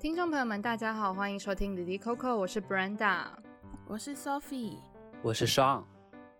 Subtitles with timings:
[0.00, 3.26] 听众朋友们，大家好，欢迎收听哩哩扣扣，我是 Brenda，
[3.86, 4.78] 我是 Sophie，
[5.20, 5.84] 我是 Sean。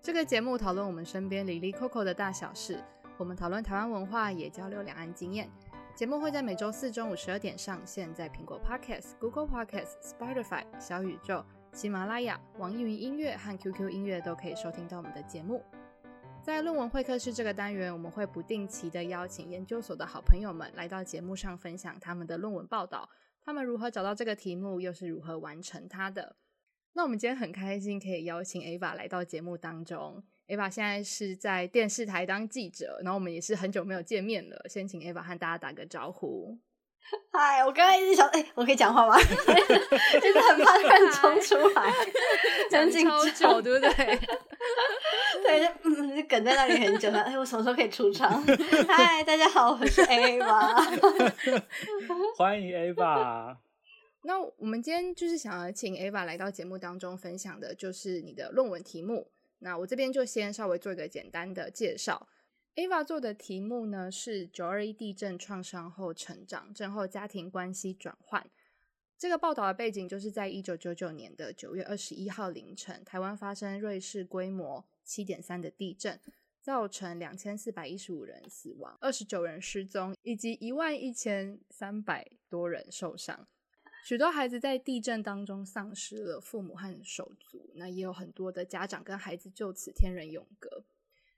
[0.01, 2.83] 这个节目讨论我们身边哩哩扣扣的大小事，
[3.19, 5.47] 我们讨论台湾文化，也交流两岸经验。
[5.95, 15.63] 节目会在每周四中午十二点上线，在苹果 Podcast、Google Podcast、Spotify、小宇宙、喜马拉雅、网易云音乐和 QQ 音乐都可以收听到我们的节目。
[16.43, 23.07] 在论文会客室这个单元，我们会不定期的邀请研究所的好朋友们来到节目上分享他们的论文报道。
[23.51, 26.37] 他们如何找到这个题目，又是如何完成它的？
[26.93, 30.23] 那我们今天很开心可以邀请 Ava 来到节目当中。
[30.47, 34.65] Ava 现在是在电视台当记者，然后我们也是很久没有见面了。
[34.69, 36.57] 先请 Ava 和大家打个招呼。
[37.33, 39.17] 嗨， 我刚刚一直想，哎、欸，我可以讲话吗？
[39.21, 41.93] 就是很怕乱 冲出来，
[42.71, 44.19] 讲超久，对不对？
[45.43, 47.21] 对，就嗯，就梗在那里很久了。
[47.23, 48.43] 哎，我什么时候可以出场？
[48.89, 51.63] 嗨，大家好，我是 Ava。
[52.37, 53.57] 欢迎 Ava。
[54.23, 59.31] 那我们今天就是想要请 Ava 来到节目当中分享的，就是你的论文题目。
[59.61, 62.29] 那我这边就先稍微做一个简单的介绍。
[62.81, 68.49] Ava 做的题目呢是九二一地震创伤后成长，震后家庭关系转换。
[69.19, 76.19] 这个报道的背景就是在一九九九年的九月二十一号凌晨，台湾发生瑞士规模七点三的地震，
[76.63, 83.47] 造成两千四百一十五人死亡，二十九人失踪，以及一万一千三百多人受伤。
[84.03, 90.83] 许多孩子在地震当中丧失了父母和手足，那也有很多的家长跟孩子就此天人永隔。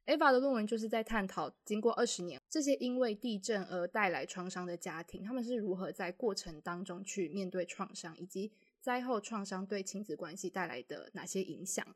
[0.07, 8.51] Ava 的论文就是在探讨，经过二十年，这些因为地震而带来创伤的家庭，他们是如何在过程当中去面对创伤，以及
[8.81, 11.87] 灾后创伤对亲子关系带来的哪些影响。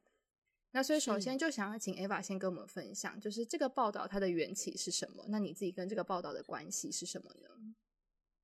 [0.70, 5.24] 那所以，首先就想要请 Ava 先跟我们分享，就是这个报道它的缘起是什么？
[5.28, 7.48] 那你自己跟这个报道的关系是什么呢？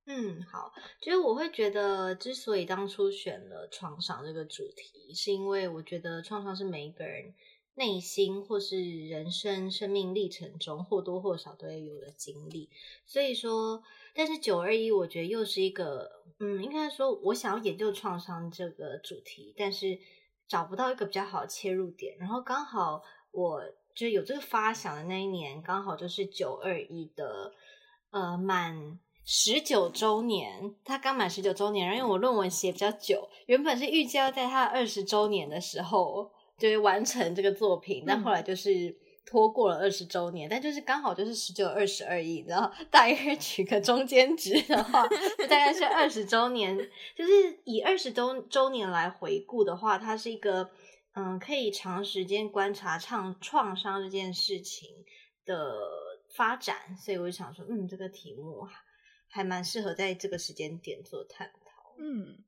[0.07, 7.33] 嗯，好，其实我会觉得，之所以当初选了创伤这个主题，是因为我觉得创伤是每一个人。
[7.75, 12.69] 内心或是人生生命历程中或多或少都会有的经历，
[13.07, 13.81] 所以说，
[14.13, 19.97] 但是九二一我觉得又是一个，嗯，应该说我想要研究创伤这个主题，但是
[20.47, 23.01] 找不到一个比较好的切入点，然后刚好
[23.31, 23.63] 我
[23.95, 27.53] 就有这个发想的那一年，刚好就是九二一的
[28.11, 36.31] 呃满十九周年，他刚满十九周年，然后因为我论文写比较久，原本是预计要在他二十周年的时候。
[36.57, 46.77] 就是完成这个作品，但后来就是拖过了二十周年，嗯、但就是刚好就是十九二十而已，然后 大约取个中间值的话，就大概是二十周年。
[47.15, 47.31] 就是
[47.63, 50.69] 以二十周周年来回顾的话，它是一个
[51.15, 54.89] 嗯，可以长时间观察创创伤这件事情
[55.45, 55.75] 的
[56.35, 58.67] 发展，所以我就想说，嗯，这个题目
[59.27, 62.43] 还蛮适合在这个时间点做探讨，嗯。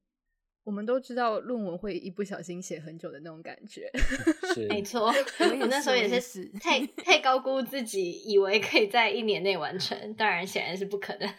[0.65, 3.89] 我们都知道论文会一不小心写很久的那种感觉，
[4.53, 5.07] 是没错。
[5.61, 11.33] 我那时候也是太 太高估自己，以为可以在一年内完成，当然显然是不可能，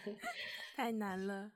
[0.75, 1.51] 太难了。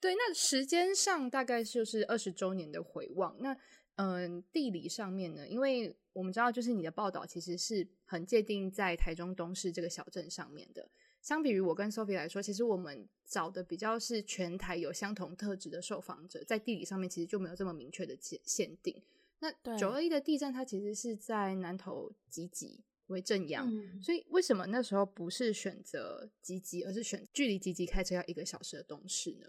[0.00, 3.36] 对，那时间上大概就是二十周年的回望。
[3.38, 3.56] 那
[3.94, 5.46] 嗯、呃，地理上面呢？
[5.46, 10.88] 因为我们知道，就是你的报道其实是很界定在台中东市这个小镇上面的。
[11.22, 19.00] 相比于我跟 Sophie 来说，其实我们找的比较是全台有相同特质的受访者，在地理上面其实就没有这么明确的限限定。
[19.38, 29.46] 那九二一的地震，它其实是在南投集集为正阳，嗯、所以为什么那时候不是选择集集，而是选距离集集开车要一个小时的东市呢？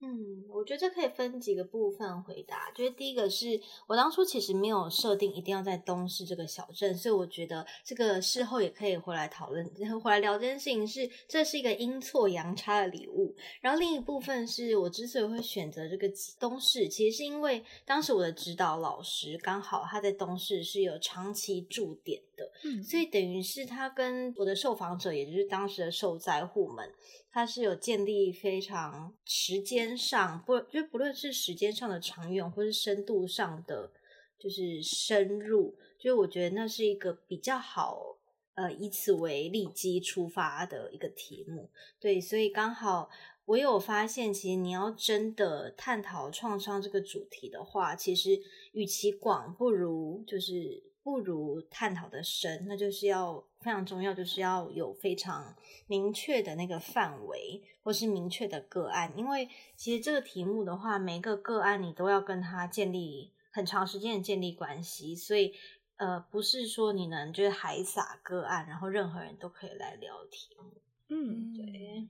[0.00, 2.70] 嗯，我觉得这可以分几个部分回答。
[2.72, 13.34] 就是第一个是我当初其实没有设定一定要在东市这个小镇，所以我觉得这个事后也可以回来讨论，然后回来聊这件事情是这是一个阴错阳差的礼物。
[13.62, 16.06] 然后另一部分是我之所以会选择这个
[16.38, 26.92] 东市，其实是因为当时我的指导老师刚好他在东市是有长期驻点的，嗯，所以等于是他跟我的受访者，也就是当时的受灾户们。
[27.32, 33.90] 他是有建立非常时间上不就不论是时间上的长远，或是深度上的
[34.38, 38.16] 就是深入，就我觉得那是一个比较好
[38.54, 41.68] 呃以此为立基出发的一个题目。
[42.00, 43.10] 对，所以刚好
[43.44, 48.40] 我有发现，其实你要真的探讨创伤这个主题的话，其实
[48.72, 53.46] 与其广，不如就是不如探讨的深，那就是要。
[53.62, 55.52] 非常重要，就是要有非常
[55.88, 65.52] 明确的那个范围，或是明确的个案，因为其实这个题目的话，每个个案你都要跟他建立很长时间的建立关系，所以
[65.96, 70.80] 呃，不是说你能就是海撒个案，然后任何人都可以来聊题目。
[71.08, 72.08] 嗯，对。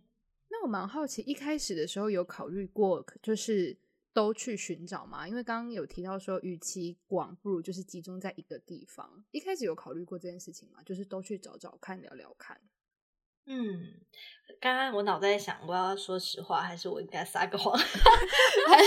[0.50, 3.76] 那那我蛮好奇，一开始的时候有考虑过，就是
[4.16, 5.28] 都去寻找吗？
[5.28, 9.22] 因为刚刚有提到说，与其广，不如就是集中在一个地方。
[9.30, 10.82] 一开始有考虑过这件事情吗？
[10.86, 12.58] 就是都去找找看，聊聊看。
[13.44, 14.00] 嗯，
[14.60, 17.76] 刚刚我脑袋在想，我要说实话，还是我应该撒个谎？
[17.76, 18.78] 还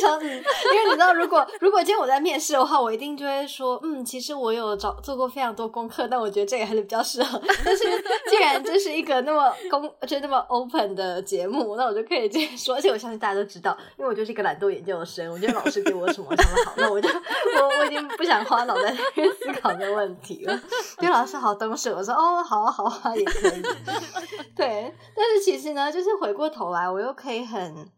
[0.00, 7.40] 想，因为你知道，如果如果今天我在面试的话，我一定就会说，嗯，其实我有找做过非常多功课，但我觉得这个还是比较适合。
[7.64, 7.84] 但是
[8.28, 12.74] 既然这是一个那么公，就那么 open 的节目，那我就可以这样说。
[12.76, 20.60] 而且我相信大家都知道，因为我就是一个懒惰研究生，我觉得老师给我什么，我想的好，那我就我我已经不想花脑袋去思考这个问题了。
[21.00, 23.62] 因为老师好懂事，我说哦，好啊，好啊，也可以。
[24.56, 27.90] 对，但是其实呢，就是回过头来，我又可以很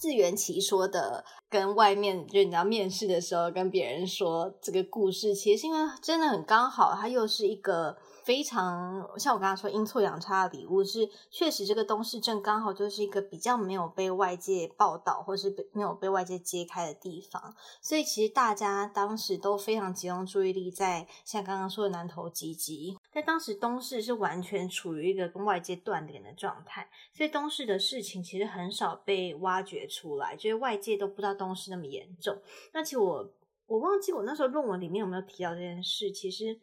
[0.00, 7.96] 自圆其说的跟外面，就你要面试的时候跟别人说这个故事，其实是因为真的很刚好，它又是一个。
[8.24, 32.40] 非常像我刚刚说阴错阳差的礼物，是确实这个东势正刚好就是一个比较没有被外界报道，或是没有被外界揭开的地方，所以其实大家当时都非常集中注意力在像刚刚说的南投集集，在当时东市是完全处于一个跟外界断联的状态，所以东市的事情其实很少被挖掘出来，就是外界都不知道东市那么严重。
[32.72, 33.28] 那其实我
[33.66, 36.60] 我忘记我那时候论文里面有没有提到这件事，其实。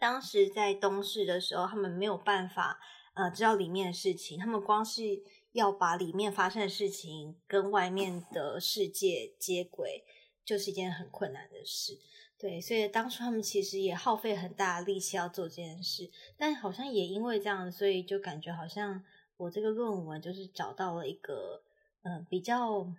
[0.00, 2.80] 当时在东市的时候，他们没有办法
[3.12, 5.02] 呃知道里面的事情，他们光是
[5.52, 10.02] 要把里面发生的事情跟外面的世界接轨，
[10.42, 11.98] 就是一件很困难的事。
[12.38, 19.04] 对，所以当初他们其实也耗费很大的力气要做这件事，但好像也因为这样，所以就感觉好像
[19.36, 21.62] 我这个论文就是找到了一个
[22.04, 22.90] 嗯、比较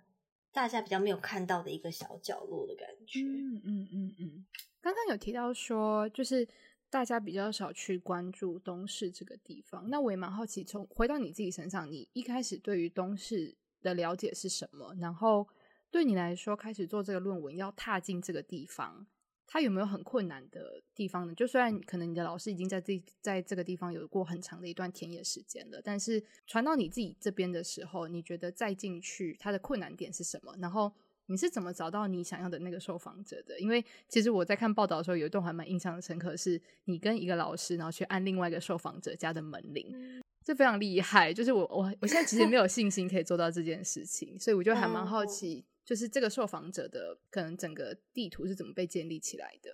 [0.52, 3.18] 大家比较没有看到的一个小角落的感觉。
[3.22, 4.46] 嗯嗯嗯嗯，
[4.80, 6.46] 刚刚有提到说就是。
[6.92, 14.94] 大家比较少去关注东市这个地方，那我也蛮好奇，从回到你自己身上，你一开始对于东市的了解是什么？
[15.00, 15.48] 然后
[15.90, 19.06] 对你来说，开始做这个论文要踏进这个地方，
[19.46, 21.34] 它有没有很困难的地方呢？
[21.34, 30.54] 就虽然可能你的老师已经在这在这个地方有过很长的一段田野时间了，但是传到你自己这边的时候，你觉得再进去它的困难点是什么？
[30.58, 30.92] 然后。
[31.32, 33.58] 你是怎么找到你想要的那个受访者的？
[33.58, 41.32] 因为其实我在看报道的时候，有一段还蛮印象深刻，是你跟一个老师，然后去按另外一个受访者家的门铃，嗯、这非常厉害。
[41.32, 49.70] 就是我我我现在其实没有信心可以做到这件事情，所以我就还蛮好奇，就是这个受访者的可能整个地图是怎么被建立起来的。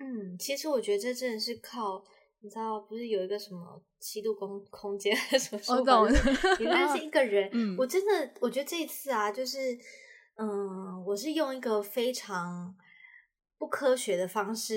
[0.00, 2.04] 嗯，其实我觉得这真的是靠
[2.40, 5.76] 你知道，不是有一个什么七度空空间还 是什么说？
[5.76, 6.08] 我懂，
[6.58, 9.78] 你认识一个人，嗯、我真的我觉得这一次啊，就是。
[10.36, 12.76] 嗯，我是用一个非常
[13.58, 14.76] 不科学的方式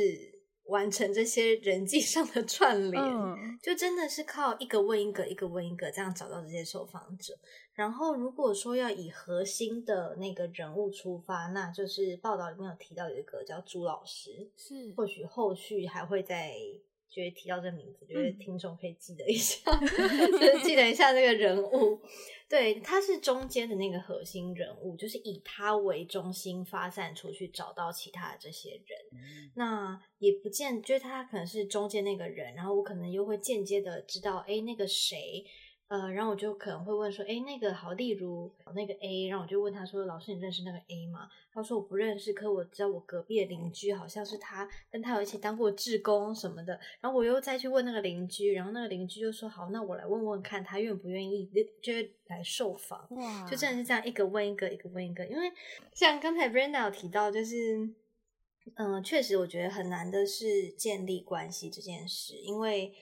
[0.65, 7.33] 完成这些人际上的串联，嗯、就真的是靠一个问一个，一个问一个，这样找到这些受访者。
[7.73, 16.53] 然后，如果说要以核心的那个人物出发，那就是报道里面有提到有一个叫朱老师，是或许后续还会再
[17.17, 19.81] 觉得提到这个名字，觉得听众可以记得一下，嗯、
[20.37, 21.99] 就是记得一下这个人物。
[22.47, 28.99] 对，他是中间的那个核心人物，就是以他为中心发散出去，找到其他的这些人。
[29.11, 35.43] 嗯、那也不见，就是他可能是中间那个人，然后我可能又会间接的知道，哎，那个谁。
[35.89, 41.29] 呃，然后我就可能会问说，哎，那个好，例如那个 A，然后我就问他说，老师你认识那个 A 吗？
[41.53, 46.77] 他说我不认识，可我知道我隔壁的邻居好像是他，跟他有一起当过志工什么的。
[46.99, 51.49] 然后我又再去问那个邻居，然后那个邻居就说，好，那我来问问看他愿不愿意，
[51.81, 51.93] 就
[52.25, 53.07] 来受访。
[53.11, 55.25] 哇，就真的是这样一个问一个，一个问一个。
[55.25, 55.49] 因为
[55.93, 57.77] 像刚才 Brenda 有提到，就是，
[58.75, 62.93] 嗯、呃，确实我觉得很难的是建立关系这件事，因为。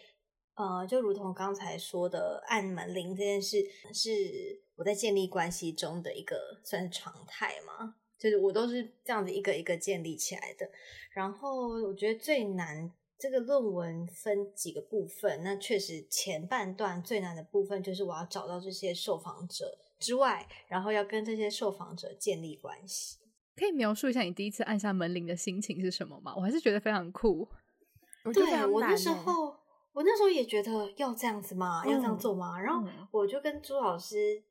[0.55, 3.57] 呃，就如同刚才说的，按门铃这件事，
[3.93, 4.09] 是
[4.77, 10.65] 我在建立关系中的一个算是常态嘛，就是我都是这样子一个一个建立起来的。
[11.13, 23.17] 然后我觉得最难，这个论文分几个部分，那确实前半段最难的部分就是我要找到这些受访者之外，然后要跟这些受访者建立关系。
[23.57, 26.33] 可以描述一下你第一次按下门铃的心情是什么吗？
[26.37, 27.45] 我还是觉得非常酷。
[28.23, 29.64] 我对，我那时候。
[29.95, 31.81] 我那时候也觉得要这样子吗？
[31.85, 32.57] 要这样做吗？
[32.59, 34.43] 嗯、然后我就跟朱老师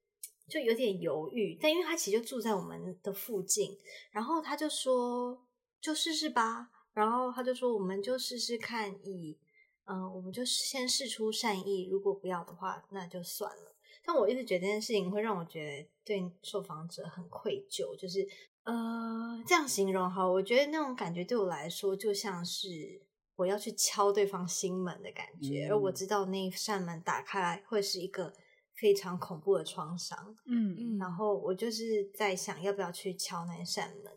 [0.48, 3.76] 就有点犹豫，但因为他其实就住在我们的附近，
[4.10, 5.38] 然后他就说
[5.82, 9.38] 就试试吧，然后他就说我们就试试看以，以
[9.84, 13.74] 嗯，我们就先试出善意，如果不要的话，那就算了。
[14.02, 18.26] 但我一直觉得这件事情会让我觉得对受访者很愧疚，就是
[18.62, 23.02] 呃，这样形容哈，我觉得那种感觉对我来说就像是。
[23.36, 28.32] 我要去敲对方心门的感觉，嗯、而我知道那一扇门打开来会是一个
[28.74, 30.36] 非常恐怖的创伤。
[30.46, 34.12] 嗯嗯然后我就是在想要不要去敲那扇门。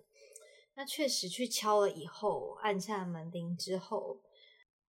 [0.75, 4.21] 那确实去敲了以后，按下门铃之后，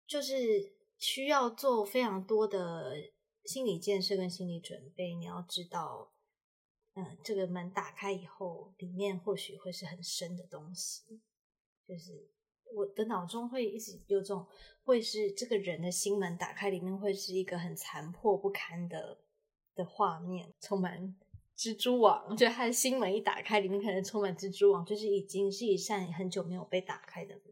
[0.07, 2.95] 就是需要做非常多的
[3.43, 5.13] 心理建设跟心理准备。
[5.13, 6.11] 你要知道，
[6.95, 11.21] 嗯，这个门打开以后，里面或许会是很深的东西。
[11.87, 12.31] 就是
[12.75, 14.45] 我的脑中会一直有种，
[14.83, 19.17] 会是这个人的心门打开，里面会是一个很残破不堪的
[19.73, 21.15] 的画面，充满。
[21.57, 27.43] 蜘蛛网，就他的心门一打开，里面可能充满蜘蛛网，就是已经是一扇很久没有被打开的门。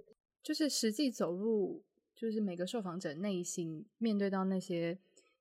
[0.44, 1.82] 就是实际走入，
[2.14, 5.00] 就是每个受访者内心面对到那些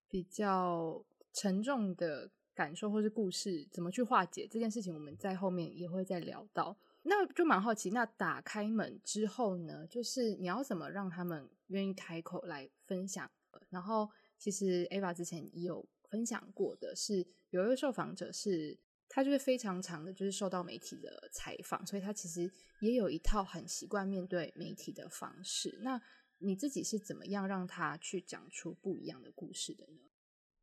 [0.08, 6.76] 比较沉重的感受或是故事，怎么去化解这件事情，我们在后面也会再聊到。
[7.02, 13.30] 那就蛮好奇，那打开门之后呢，就是你要怎么让他们愿意开口来分享？
[13.70, 17.26] 然后，其实 Ava 之前也有分享过的是。
[17.50, 18.78] 有一位受访者是，
[19.10, 25.78] 他就是非常常的，就是受到媒体的采访，所以他其实也有一套很习惯面对媒体的方式。
[25.82, 26.00] 那
[26.38, 30.00] 你自己是怎么样让他去讲出不一样的故事的呢？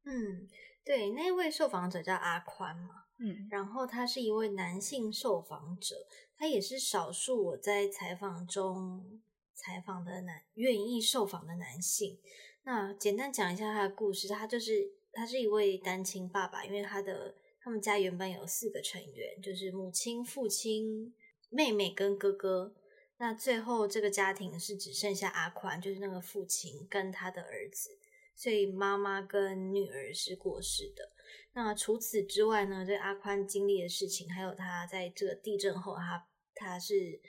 [0.05, 0.49] 嗯，
[0.83, 5.95] 对，那位受访者叫阿宽嘛，嗯，然后他是一位男性受访者，
[6.39, 9.21] 他也是少数我在采访中
[9.53, 12.17] 采访的男愿意受访的男性。
[12.63, 14.97] 那简单讲一下他的故事，他就是。
[15.11, 21.11] 他是一位单亲爸爸，因为他的他们家原本有四个成员，就是母亲、父亲、
[21.49, 22.75] 妹妹跟哥哥。
[23.17, 27.97] 那最后这个家庭是只剩下阿宽，就是那个父亲跟他的儿子，
[28.35, 31.11] 所以妈妈跟女儿是过世的。
[31.53, 36.23] 那除此之外呢，这阿宽经历的事情，还有他在这个地震后，他
[36.59, 37.19] 他是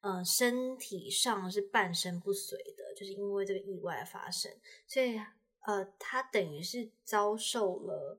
[0.00, 4.52] 嗯、呃、身体上是半身不遂的，就是因为这个意外发生，
[4.86, 5.20] 所以。
[5.64, 8.18] 呃，他等于是遭受了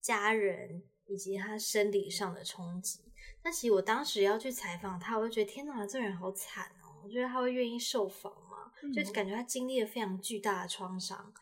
[0.00, 3.12] 家人以及他生理上的冲击。
[3.44, 6.98] 那其实我当时要去采访他，我就觉得天哪，这人好惨哦！
[7.04, 8.72] 我觉得他会愿意受访吗？
[8.82, 11.32] 嗯、就是感觉他经历了非常巨大的创伤。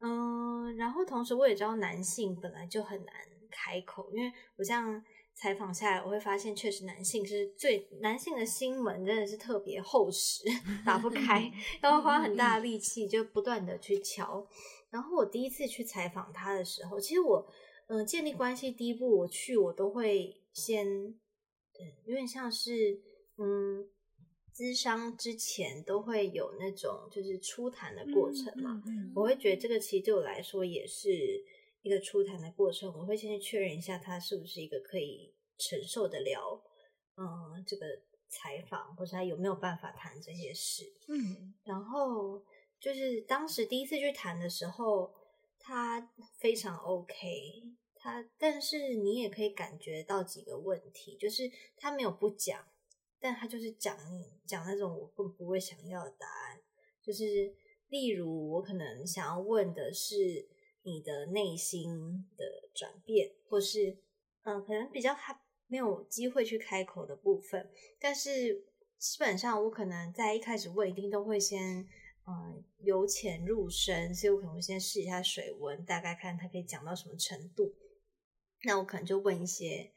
[0.00, 3.14] 嗯，然后同时我也知道男性本来就很难
[3.48, 10.44] 开口，因为我这样采访下来，我会发现确实男性是最男性的心门真的是特别厚实，
[10.84, 11.50] 打不开，
[11.82, 14.46] 要花很大的力气，就不断的去敲。
[14.90, 17.46] 然后我第一次去采访他的时候，其实我，
[17.86, 21.14] 嗯、呃，建立关系第一步我去，我都会先，
[21.72, 23.00] 对，有点像是，
[23.38, 23.88] 嗯，
[24.54, 28.82] 咨商之前都会有那种就是初谈的过程嘛。
[28.84, 31.08] 嗯嗯嗯、我会觉得这个其实对我来说也是
[31.82, 32.92] 一个初谈的过程。
[32.96, 36.62] 我会先去确认一下他是不是一个可以承受得了，
[37.16, 37.86] 嗯，这个
[38.28, 40.84] 采访，或者他有没有办法谈这些事。
[41.08, 42.42] 嗯，然后。
[42.80, 45.12] 就是当时第一次去谈的时候，
[45.58, 47.14] 他非常 OK，
[47.94, 51.42] 他但是你也可以感觉到几个问题，就是
[51.76, 52.66] 他没有不讲，
[53.20, 56.62] 但他就是讲你讲那种我不不会想要的答案，
[57.02, 57.54] 就是
[57.88, 60.48] 例如我可能想要问的是
[60.82, 62.44] 你的内心的
[62.74, 63.98] 转变，或是
[64.42, 68.66] 嗯可能比较他没有机会去开口的部分，但是
[68.98, 71.88] 基本上我可能在一开始我一定都会先。
[72.26, 77.74] 嗯，由浅入深，所以我可能会先试一下水温，大概看他可以讲到什么程度。
[78.62, 79.90] 那我可能就问一些，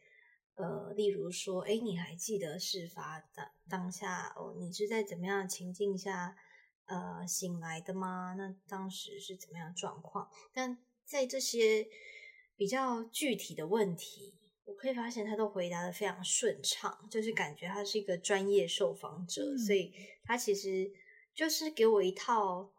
[0.56, 6.36] 呃，例如说，哎，你还记得事发当当下哦，你是在怎么样的情境下
[6.86, 8.36] 呃醒来的吗？
[8.38, 10.30] 那当时是怎么样状况？
[10.54, 11.88] 但在这些
[12.56, 14.36] 比较具体的问题，
[14.66, 20.92] 我可以发现他都回答的非常顺畅，就是感觉他是一个专业受访者，嗯、所以他其实。
[21.36, 22.72] 就是给我一套，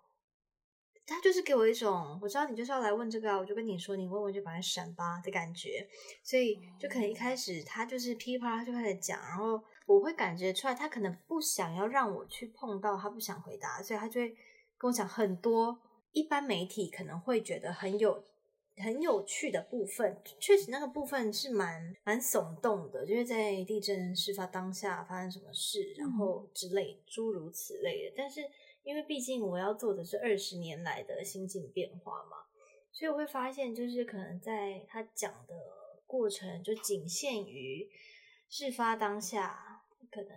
[1.04, 5.84] 他就是给我一种，我知道你就是要来问这个啊，我就跟你说，你问我就把它闪吧的感觉，
[6.22, 14.28] 所以就可能一开始他就是噼里啪啦就开始讲，然后我会感觉出来他可能不想要让我去碰到，他不想回答，所以他就会
[14.76, 15.78] 跟我讲很多
[16.12, 18.24] 一般媒体可能会觉得很有。
[18.76, 28.14] 很有趣的部分，确实那个部分是蛮蛮耸动的，就是在地震事发当下发生什么事，然后之类诸如此类的。
[28.16, 28.40] 但是
[28.82, 32.38] 因为毕竟我要做的是二十年来的心境变化嘛，
[32.90, 35.54] 所以我会发现，就是可能在他讲的
[36.04, 37.88] 过程就仅限于
[38.48, 39.73] 事发当下，
[40.14, 40.30] 可能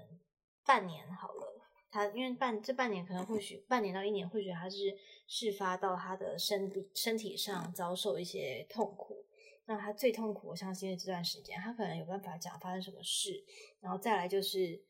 [0.66, 1.54] 半年好了。
[1.90, 9.26] 他因为半这半年可能或许半年到一年，或许他是事发到他的身体身体上遭受一些痛苦。
[9.66, 13.44] 那他最痛苦，我相信这段时间他可能有办法讲发生什么事，
[13.80, 14.82] 然后再来就是，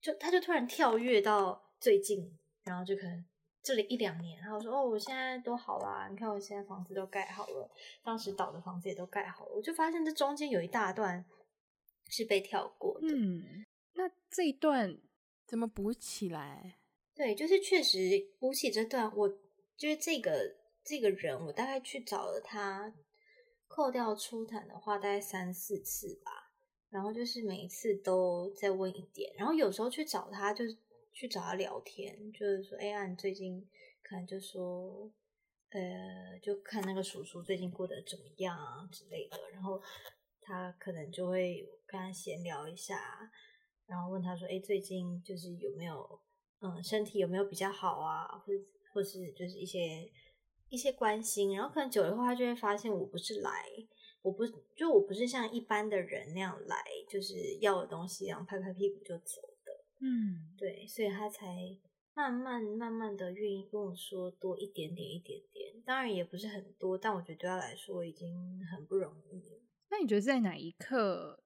[0.00, 3.24] 就他就突然跳跃到最近，然后就可能
[3.62, 7.70] 这里一两年，然后说哦，我现在都好啦，你看我现在房子都盖好了，
[8.02, 11.24] 当时倒的房子也都盖好了，我就发现这中间有一大段
[12.08, 13.06] 是被跳过的。
[13.14, 14.98] 嗯，那这一段
[15.46, 16.78] 怎么补起来？
[17.14, 17.98] 对，就是确实
[18.38, 19.28] 补起这段，我
[19.76, 22.92] 就是这个这个人，我大概去找了他，
[23.68, 26.52] 扣掉初谈的话，大概三四次吧，
[26.90, 30.76] 然后就是每一次都再问一点，然后有时候去找他就是。
[31.14, 33.68] 去找他聊天，就是说，哎呀，你最近
[34.02, 35.12] 可能就说，
[35.68, 39.78] 呃，就看那个叔叔最近过得怎么样啊之类的，然后
[40.40, 43.30] 他可能就会跟他闲聊一下，
[43.92, 46.18] 然后问他说，哎，最近就是有没有，
[46.62, 48.50] 嗯，身体有没有比较好啊，或
[48.90, 50.10] 或是就是一些
[50.70, 53.50] 一些关心，然后可能久了后，他就会发现我不是来，
[54.22, 59.72] 我不就我不是像一般的人那样来，就是要的东西，然后拍拍屁股就走的。
[60.00, 61.54] 嗯，对，所以他才
[62.14, 69.60] 慢慢慢慢的愿意跟我说多一点点一点点，当然也不是很多，但我觉得对他来说已经很不容易了。
[69.90, 71.41] 那你觉得在哪一刻，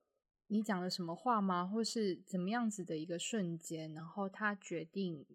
[0.48, 1.66] 你讲了什么话吗？
[1.66, 5.26] 或是怎么样子的一个瞬间，然后他决定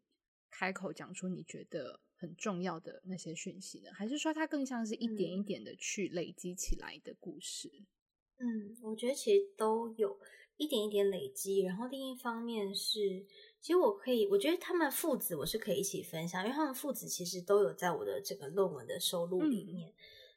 [0.50, 3.92] 开口讲出你觉得很重要的那些讯息呢？
[3.94, 7.72] 还是说他更像是一点一点的去累积起来的故事？
[8.38, 10.20] 嗯，我觉得其实都有。
[10.58, 13.26] 一点一点累积，然后另一方面是，
[13.60, 19.90] 其实我可以，我觉得他们父子我是可以一起分享，因为他们父子其实都有在我的这个论文的收录里面。
[19.90, 19.94] 嗯、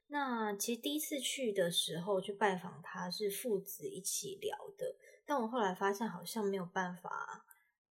[0.09, 4.95] 那其实第一次去的时候去拜访他是父子一起聊的，
[5.27, 7.45] 但我后来发现好像没有办法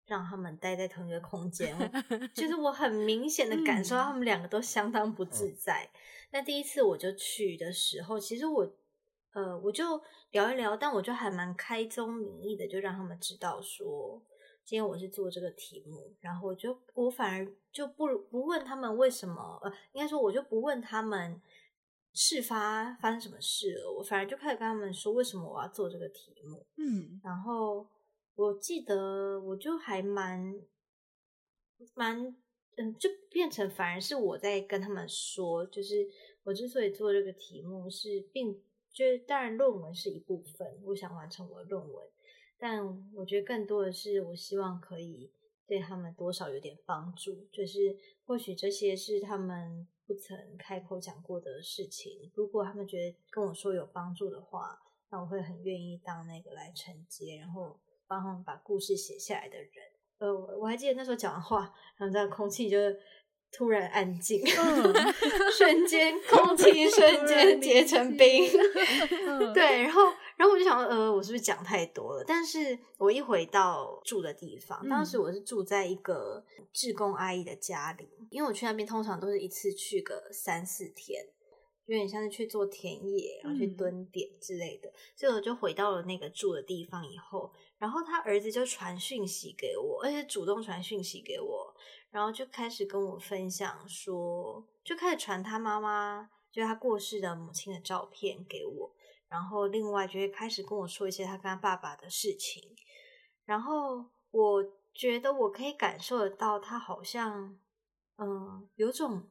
[0.05, 1.75] 让他们待在同一个空间，
[2.33, 5.89] 就是 我很明显的感受到他们两个都相当不自在。
[5.93, 5.97] 嗯、
[6.31, 8.73] 那第一次我就去的时候，其实我。
[9.35, 14.21] 呃，我就聊一聊，但我就还蛮开宗明义的，就让他们知道说，
[14.63, 21.41] 今天我是做这个题目，然后我就我反而就不不问他们为什么，呃，应该说我就不问他们
[22.13, 27.87] 事发发生什么事了，我反而就开始跟他们说为什么我要做这个题目，嗯，然后
[28.35, 30.53] 我记得我就还蛮
[31.95, 32.35] 蛮，
[32.77, 36.07] 嗯，就变成反而是我在跟他们说，就是
[36.43, 38.61] 我之所以做这个题目是并。
[38.95, 42.07] 就是当然，论文是一部分，我想完成我的论文，
[42.59, 45.33] 但我觉得更多的是，我希望可以
[45.65, 47.47] 对他们多少有点帮助。
[47.51, 59.69] 就是或许这些是他们不曾开口讲过的事情，如果他们觉得跟我说有帮助的话，那我会很愿意当那个来承接，然后帮他们把故事写下来的人。
[60.19, 62.77] 呃，我还记得那时候讲完话，然后这样空气就。
[63.55, 64.93] 突然安静，嗯、
[65.55, 68.45] 瞬间空气 瞬间结成冰。
[69.27, 70.01] 嗯、对，然后，
[70.37, 72.23] 然后我就想说，呃，我是不是讲太多了？
[72.27, 81.23] 但是我一回到住的地方，当时我是住在一个志工阿姨的家里，因为我去那边通常都是一次去个三四天，
[81.85, 84.91] 有点像是去做田野，然后去蹲点之类的。
[85.15, 91.73] 所以我就回到了那个住的地方以后，然后他儿子就传讯息给我，而且主动传讯息给我。
[92.09, 98.91] 然后就开始跟我分享说，就开始传他妈妈，就是他过世的母亲的照片给我。
[99.33, 102.61] 然后另外就会开始跟我说一些他跟他爸爸的事情。
[103.45, 107.57] 然后我觉得我可以感受得到，他好像，
[108.17, 109.27] 嗯，有种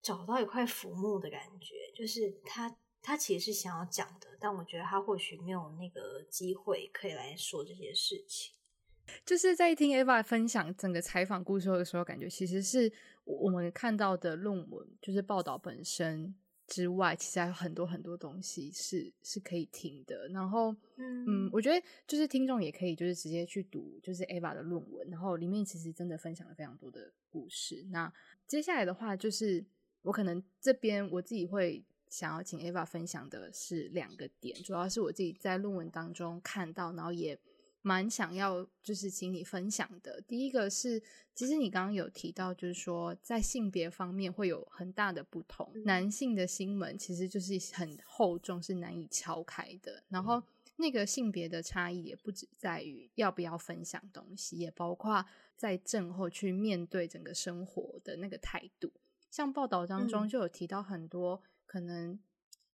[0.00, 8.54] 找到一块浮木的感觉，就是他他其实是想要讲的，但我觉得他或许没有那个机会可以来说这些事情。
[9.26, 12.90] 就是在听 Eva 分享整个采访故事的时候，感觉其实是
[13.24, 16.34] 我们看到的论文，就是报道本身
[16.66, 20.28] 之外，其实还有很多很多东西是是可以听的。
[20.28, 27.86] 然后，嗯，嗯，我觉得就是听众也可以就是直接去读，就是 Ava 的论文，然后里面其实真的分享了非常多的故事。
[27.90, 28.12] 那
[28.46, 29.64] 接下来的话，就是
[30.02, 37.38] 我可能这边我自己会想要请 Ava 分享的是两个点，主要是我自己在论文当中看到，然后也。
[37.86, 41.00] 蛮想要就是请你分享的，第一个是，
[41.36, 50.02] 其实你刚刚有提到，就是说在性别方面会有很大的不同，嗯、男性的心门其实就是很厚重，是难以敲开的。
[50.08, 50.42] 然后
[50.74, 55.24] 那个性别的差异也不止在于要不要分享东西，也包括
[55.56, 58.92] 在震后去面对整个生活的那个态度。
[59.30, 62.18] 像报道当中就有提到很多可能。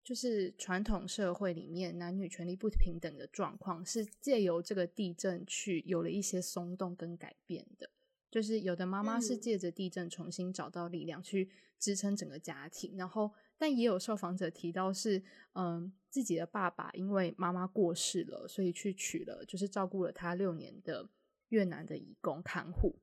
[0.03, 7.89] 就是传统社会里面男女权利不平等的状况，是借由这个地震去有了一些松动跟改变的。
[8.31, 15.21] 就是有的妈妈是借着地震重新找到力量去支撑整个家庭，然后但也有受访者提到是，
[15.53, 21.09] 嗯，自己的爸爸因为妈妈过世了，所以去娶了就是照顾了他六年的
[21.49, 22.95] 越南的义工看护。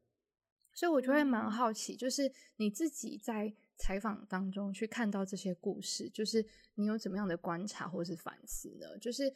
[0.78, 6.44] 所以我就会蛮好奇，就是你自己在采访当中去看到这些故事，就是
[6.76, 8.96] 你有怎么样的观察或是反思呢？
[8.98, 9.34] 就是。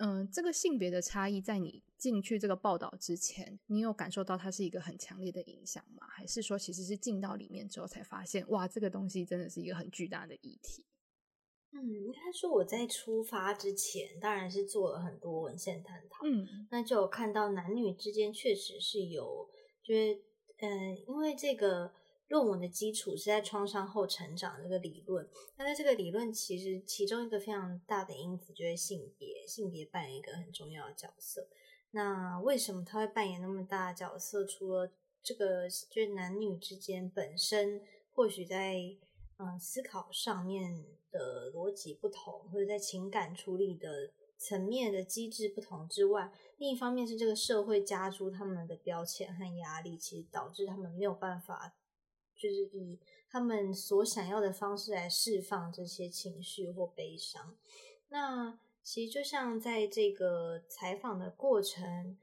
[0.00, 6.06] 嗯，这个性别的差异，在你进去这个报道之前，你有感受到它是一个很强烈的影响吗？
[6.06, 10.86] 还是说，其实是进到里面之后才发现，哇，这个东西真的是一个很巨大的议题？
[11.72, 16.24] 嗯，应该说我在出发之前，当然是做了很多文献探讨。
[16.24, 19.50] 嗯，那就有看到男女之间确实是有，
[19.82, 20.22] 就是，
[20.58, 21.92] 嗯，因为这个。
[22.28, 31.48] 论文的基础是在创伤后成长这个理论，那在这个理论其实其中一个非常大的因子就是性别，性别扮演一个很重要的角色。
[31.92, 34.44] 那为什么他会扮演那么大的角色？
[34.44, 34.92] 除了
[35.22, 37.80] 这个，就是男女之间本身
[38.12, 38.76] 或许在
[39.38, 51.74] 嗯思考上面的逻辑不同，或者在情感处理的层面的机制不同之外，另一方面是这个社会加诸他们的标签和压力，其实导致他们没有办法。
[52.40, 57.56] 就是以他们所想要的方式来释放这些情绪或悲伤。
[58.10, 62.16] 那其实就像在这个采访的过程，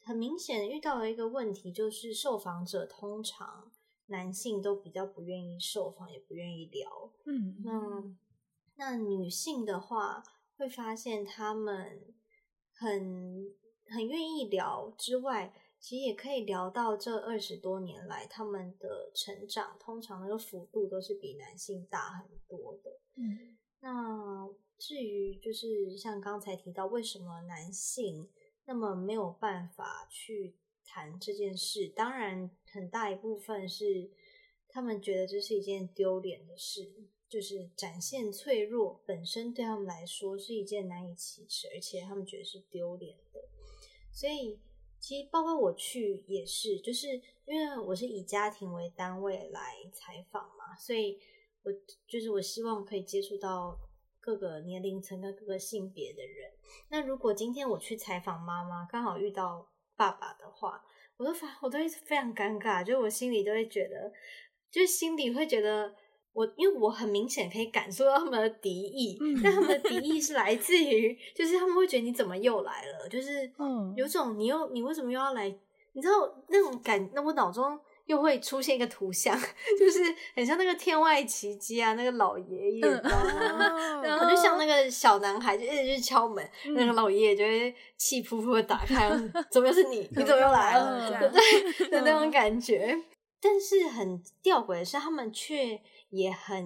[0.00, 3.72] 很明显遇到了一个问题，就是受访者通常
[4.06, 7.10] 男性都比较不愿意受访，也不愿意聊。
[7.24, 8.04] 嗯，那
[8.76, 10.22] 那女性的话，
[10.56, 12.14] 会发现他们
[12.72, 13.54] 很
[13.88, 15.54] 很愿意聊之外。
[15.78, 22.98] 其实也可以聊到这二十多年来他们的成长，通常那个幅度都是比男性大很多的。
[23.14, 28.28] 嗯，那至于就是像刚才提到，为什么男性
[28.64, 31.88] 那么没有办法去谈这件事？
[31.94, 34.10] 当然，很大一部分是
[34.68, 36.90] 他们觉得这是一件丢脸的事，
[37.28, 43.40] 就是展现脆弱本身对他们来说是一件难以启齿，而且他们觉得是丢脸的，
[44.12, 44.58] 所以。
[44.98, 47.06] 其实包括我去也是，就是
[47.44, 51.20] 因为我是以家庭为单位来采访嘛，所以
[51.62, 51.70] 我
[52.08, 53.78] 就是我希望可以接触到
[54.20, 56.50] 各个年龄层跟各个性别的人。
[56.88, 60.82] 那如果今天我去采访妈妈，刚好遇到爸爸的话，
[61.18, 64.12] 我都发我都会非常尴尬，就我心里都会觉得，
[64.70, 65.94] 就心里会觉得。
[66.36, 73.50] 我因为我很明显可以感受到他们的敌意，嗯、但他们的敌意是来自于，就是他们会觉得你怎么又来了，就是
[73.96, 75.48] 有种你又你为什么又要来？
[75.94, 76.14] 你知道
[76.48, 79.34] 那种感，那我脑中又会出现一个图像，
[79.80, 80.00] 就是
[80.34, 83.00] 很像那个天外奇迹啊，那个老爷爷，嗯、
[84.04, 89.10] 然后就像那个小男孩就一直去敲门，嗯、那个老爷爷就会气扑扑的打开，
[89.50, 90.06] 怎么又是你？
[90.14, 91.08] 你怎么又来了？
[91.32, 91.88] 对？
[91.88, 92.88] 的那种感觉。
[92.92, 93.04] 嗯、
[93.40, 95.80] 但是很吊诡的是，他们却。
[96.10, 96.64] 也很，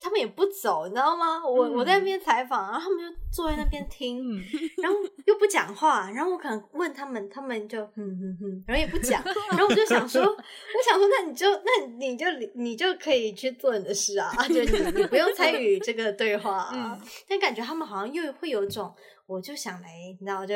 [0.00, 1.44] 他们也不走，你知道吗？
[1.44, 4.42] 我、嗯、我在那边采访，然后他们就坐在那边听，嗯、
[4.82, 16.70] 然后又不讲话，然后我可能问他们，他们就哼哼哼，然后也不讲， 然后我就想说，我想说，那你就那你就你就可以去做你的事啊，就你你不用参与这个对话啊。
[16.74, 18.92] 嗯、但感觉他们好像又会有一种，
[19.26, 20.54] 我就想来，你知道，就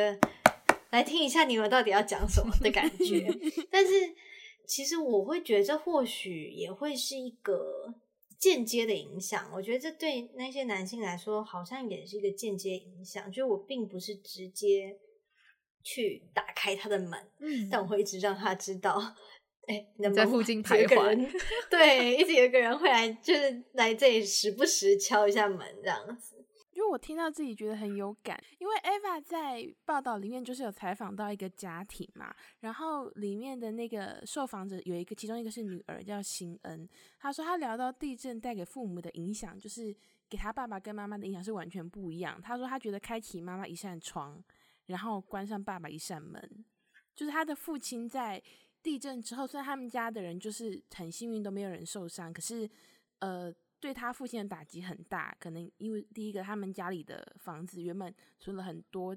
[0.91, 3.27] 来听一下你们到底要讲什么的感觉，
[3.71, 3.93] 但是。
[4.67, 7.95] 其实我会觉得，这或许也会是一个
[8.37, 9.49] 间接的影响。
[9.55, 13.31] 我觉得这对那些男性来说，好像也是一个间接影响。
[13.31, 14.99] 就我并不是直接
[15.83, 19.01] 去打开他的门，嗯，但我会一直让他知道，
[19.67, 21.31] 哎，能不能在附近徘徊。
[21.71, 26.45] 对，一直有一个人会来，就是来这里时不时敲一下门这样子。
[26.89, 36.87] 我听到自己觉得很有感，因为 Eva 在报道里面就是有采访到一个家庭嘛，然后里面的那个受访者有一个，其中一个是女儿叫辛恩，
[37.19, 39.95] 她说她聊到地震带给父母的影响，就是
[40.29, 42.41] 给她爸爸跟妈妈的影响是完全不一样。
[42.41, 44.43] 她说她觉得开启妈妈一扇窗，
[44.85, 46.65] 然后关上爸爸一扇门，
[47.15, 48.41] 就是她的父亲在
[48.81, 52.69] 地震之后，虽然他们家的人就是很幸运都没有人受伤，可是
[53.19, 53.53] 呃。
[53.79, 59.15] 对他父亲的打击很大，可能因为第一个，他们家里的房子原本存了很多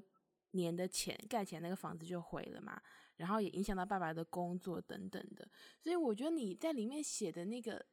[0.51, 2.79] 年的钱，盖起来那个房子就毁了嘛，
[3.17, 5.47] 然后也影响到爸爸的工作等等的，
[5.79, 7.83] 所以我觉得你在里面写的那个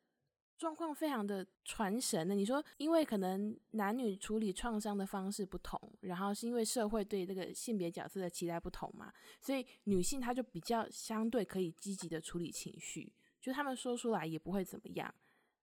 [0.59, 2.35] 状况非常的传神的。
[2.35, 15.15] 你说，因为可能男女处理创伤的方式不同，然后是因为社会对这个性别角色的期待不同嘛，所以女性她就比较相对可以积极的处理情绪，就他们说出来也不会怎么样。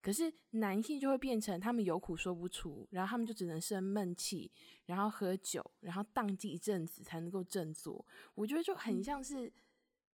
[0.06, 4.52] 可是男性就会变成他们有苦说不出，然后他们就只能生闷气，
[4.86, 8.06] 然后喝酒，然后当机一阵子才能够振作。
[8.36, 9.52] 我觉得就很像是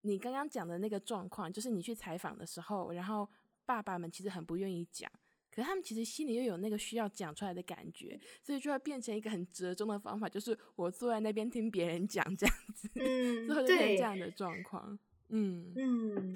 [0.04, 3.30] 你刚刚讲的那个状况，就是你去采访的时候，然后
[3.65, 5.12] 爸爸们其实很不愿意讲，
[5.54, 14.97] 可是他们其实心里又有那个需要讲出来的感觉，所以就会变成一个很折中的方法，就是我坐在那边听别人讲这样子， 嗯， 最后就变成这样的状况。
[15.32, 15.74] 嗯。
[15.76, 16.36] 嗯，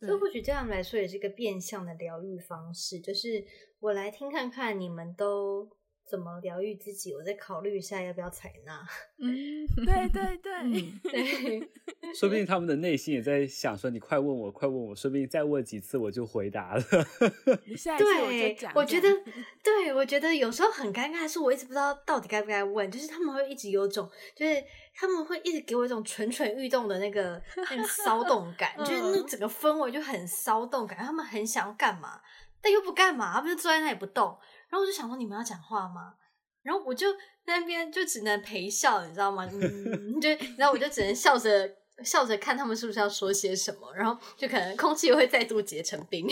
[0.00, 3.44] 所以或许这样来说也是一个变相的疗愈方式，就是
[3.78, 5.70] 我来听看看你们都
[6.10, 8.84] 怎么疗愈自己，我再考虑一下要不要采纳。
[9.18, 11.70] 嗯， 对对对，嗯、 对。
[12.12, 16.82] 说不定他们的内心也在想说：“你快问我，快问我，说不定再问几次我就回答了。
[17.78, 18.72] ”下一次我就讲。
[18.74, 19.08] 我觉得，
[19.62, 22.90] 对，我觉得有时候很尴尬，是我一直不知道到底该不该问。
[22.90, 30.98] 就是他们会一直有种，就是他们会一直给我一种蠢蠢欲动的那个那个骚动感，就是那整个氛围就很骚动感。
[30.98, 32.20] 他们很想要干嘛，
[32.60, 34.36] 但又不干嘛，他们就坐在那里不动。
[34.70, 36.14] 然后我就想说：“你们要讲话吗？”
[36.62, 37.12] 然后我就
[37.44, 39.46] 在那边就只能陪笑，你知道吗？
[39.52, 41.76] 嗯，就然后我就只能笑着。
[42.02, 46.26] 笑着看他们是不是要说些什么，然后就可能空气又会再度结成冰，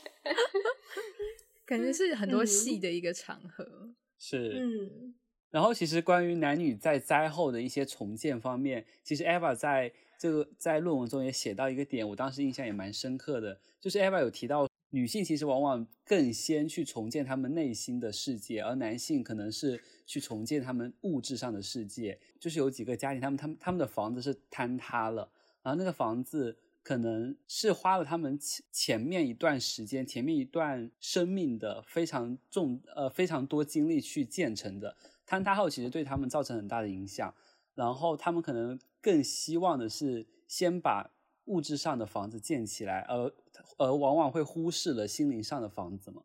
[1.64, 3.64] 感觉是很多戏的一个场合。
[3.64, 5.14] 嗯、是，嗯。
[5.50, 14.68] 然后其实关于男女在灾后的一些重建方面，其实 Eva 在这个在论文中也写到一个点，我当时印象也蛮深刻的，就是 Eva 有提到。
[14.94, 22.16] 女性其实往往更先去重建他们内心的世界，而男性可能是去重建他们物质上的世界。
[22.38, 25.28] 就是有几个家庭，他们他们他们的房子是坍塌了，
[25.64, 34.96] 然后那个房子可能是花了他们前前面一段时间、前面一段生命的非常重呃非常多精力去建成的。
[35.26, 37.34] 坍塌后，其实对他们造成很大的影响。
[37.74, 41.10] 然后他们可能更希望的是先把
[41.46, 43.32] 物质上的房子建起来，而
[43.76, 46.22] 而往往会忽视了心灵上的房子嘛。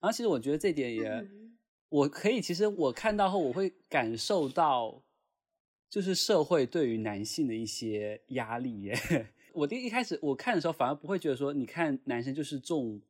[0.00, 1.56] 然后其实我觉得这点也，嗯、
[1.88, 5.02] 我可以其实我看到后，我会感受到，
[5.88, 8.98] 就是社会对于男性的一些压力耶。
[9.52, 13.00] 我第一开始我看的时候，反而不会觉得说，你看男生就是重，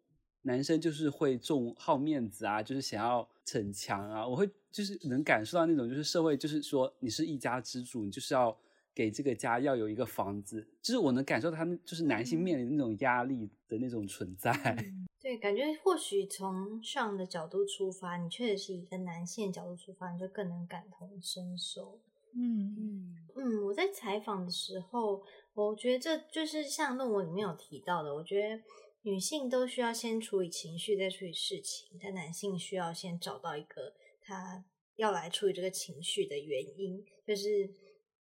[0.43, 4.27] 男生就是会重好面子啊，就是想要逞强啊。
[4.27, 8.57] 我会就是能感受到那种，就是社会就是说，你是一家之主，你就是要。
[8.95, 14.53] 给这个家要有一个房子，就是我能感受到他们就是男性面临那种压力的那种存在。
[14.79, 22.01] 嗯、对，感觉或许从上的角度出发，你确实是一个男性角度出发，你就更能感同身受。
[22.35, 25.23] 嗯嗯嗯，我在采访的时候，
[25.55, 28.63] 我觉得这就是像论文里面有提到的，我觉得
[29.03, 34.65] 女性都需要先处理情绪，再处理事情，但男性需要先找到一个他
[34.97, 37.71] 要来处理这个情绪的原因，就是。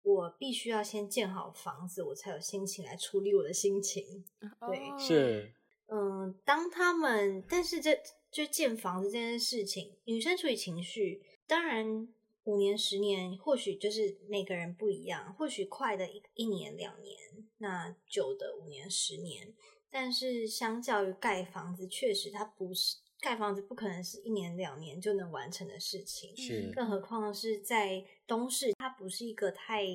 [0.04, 4.26] 我必须要先建好房子，我才有心情来处理我的心情。
[4.68, 5.54] 对，是，
[5.88, 8.00] 嗯，当他们，但是这
[8.32, 12.08] 就建房子这件事情，女生处理情绪，当然
[12.46, 17.18] 五年、十年，或许就是每个人不一样，或许快的一一年、两年，
[17.60, 19.54] 那久的五年、十年，
[19.92, 22.98] 但是相较于盖房子，确实它不是。
[23.22, 29.86] 盖房子不可能是一年两年就能完成的事情，是，更何况是在东市，它不是一个太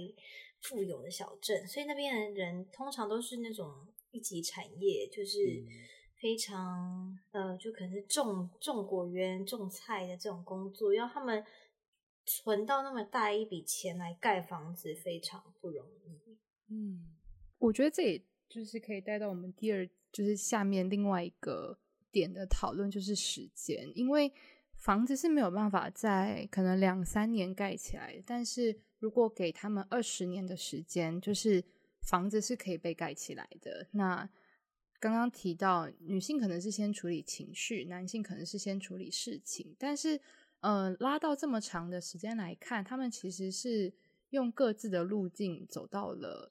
[0.60, 5.64] 富有的小镇，所以那边的人通常都是那种一级产业，就是
[6.14, 11.44] 非常、嗯、呃，就可能是种种果园、种菜的这种工作，要他们
[12.24, 16.38] 存到那么大一笔钱来盖房子，非常不容易。
[16.68, 17.16] 嗯，
[17.58, 21.80] 我觉得这也就是可以带到我们第二，就是下面另外一个。
[22.16, 24.32] 点的讨论就是时间，因为
[24.78, 31.62] 房子是没有办法在可能两三年盖起来，但是如果给他们二十年的时间，就是
[32.00, 33.86] 房子是可以被盖起来的。
[33.90, 34.26] 那
[34.98, 40.18] 刚刚提到女性可能是先处理情绪，男性可能是先处理事情，但是
[40.60, 43.92] 呃，拉到这么长的时间来看，他们其实是
[44.30, 46.50] 用各自的路径走到了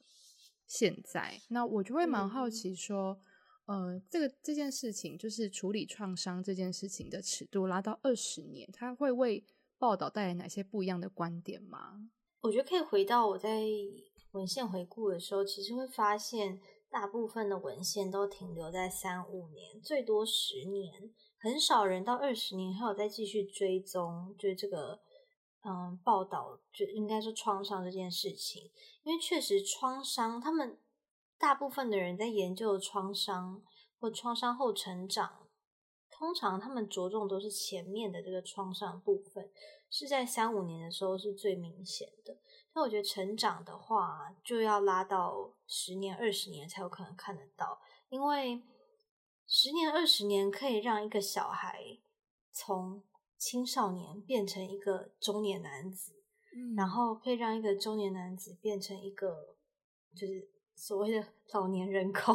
[0.68, 1.42] 现在。
[1.48, 3.20] 那我就会蛮好奇说。
[3.20, 3.35] 嗯
[3.66, 9.44] 呃，这个这件事情就是处理创伤这件事情的尺度拉到二十年，它会为
[9.80, 12.12] 报道带来哪些不一样的观点吗？
[12.42, 13.64] 我觉得可以回到我在
[14.34, 25.00] 文献回顾的时候，其实会发现大部分的文献都停留在三五年，最多十年，很少人到二十年还有再继续追踪，就是这个
[25.64, 28.70] 嗯报道，就应该说创伤这件事情，
[29.04, 30.78] 因为确实创伤他们。
[31.38, 33.62] 大部分的人在研究创伤
[34.00, 35.48] 或创伤后成长，
[36.10, 39.52] 通常他们着重都是前面的这个创伤部分，
[39.90, 42.38] 是在三五年的时候是最明显的。
[42.74, 48.64] 但我觉得成长的话，就要拉到十年、二十年才有可能看得到，因为
[49.46, 52.00] 十年、二十年可以让一个小孩
[52.52, 53.04] 从
[53.38, 56.14] 青少年变成一个中年男子，
[56.56, 59.56] 嗯，然后可以让一个中年男子变成一个
[60.16, 60.55] 就是。
[60.76, 62.34] 所谓的老年人口，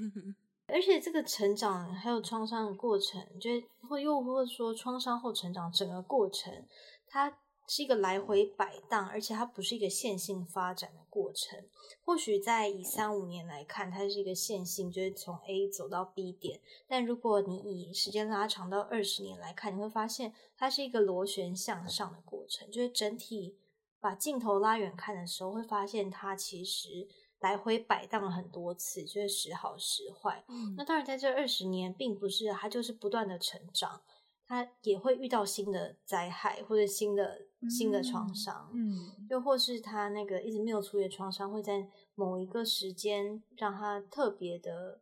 [0.66, 3.50] 而且这个成长还有创伤的过程，就
[3.88, 6.66] 或又或者说创伤后成长整个过程，
[7.06, 11.58] 它是一个来回摆荡，而且它不是一个线性发展的过程。
[12.04, 16.60] 或许在以三五年来看，它是一个线性，就是从 A 走到 B 点。
[16.88, 22.70] 但如果你以时间拉长到二十年来看，你会发现它是一个螺旋向上的过程。
[22.70, 23.56] 就是整体
[24.00, 27.08] 把镜头拉远看的时候，会发现它其实
[27.42, 30.42] 来回摆荡了很多次，就是时好时坏。
[30.48, 34.00] 嗯，那当然在这二十年，并不是他就是不断的成长。
[34.44, 45.00] 他也会遇到新的灾害或者新的新的创伤，嗯，又或是他那个一直没有处理的创伤，会在某一个时间让他特别的，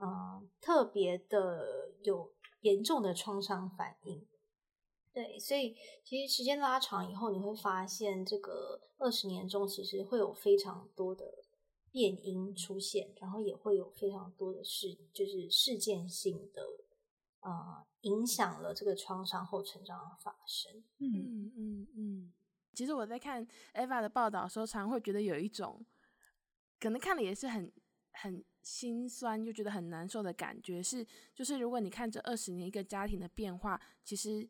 [0.00, 4.26] 嗯、呃，特别的有严重的创伤反应。
[5.14, 5.74] 对，所以
[6.04, 11.24] 其实时间拉长以后，你会发现这个二十年中其实会有非常多的
[11.90, 16.62] 变音出现，然后也会有非常多的事，就是事件性的。
[17.42, 20.84] 呃，影响了这个创伤后成长的发生。
[20.98, 22.32] 嗯嗯嗯。
[22.74, 25.82] 其实我在看 Eva 的报道的时候，常常会觉得有一种，
[26.78, 27.72] 可能看了也是很
[28.12, 30.82] 很心酸，又觉得很难受的感觉。
[30.82, 34.46] 是，就是如果你看这二十年一个家庭的变化，其实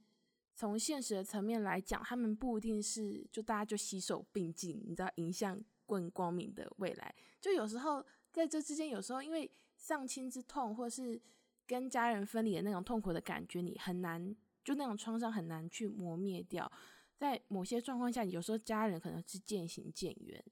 [0.57, 7.13] 从现实的层面来讲，他们不一定是就大家就携手并进，你知道，迎向更光明的未来。
[7.41, 11.21] 就有时候在这之间，有时候因为丧亲之痛，或是
[11.67, 16.71] 跟家人分离的那种痛苦的感觉，你很难，就那种创伤很难去磨灭掉。
[17.17, 20.43] 在某些状况下，有时候家人可能是渐行渐远，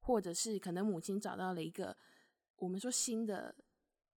[0.00, 1.96] 或者是可能母亲找到了一个
[2.56, 3.54] 我们说新的